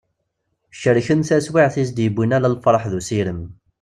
[0.81, 3.41] Cerken taswiɛt i as-d-yewwin ala lferḥ d usirem.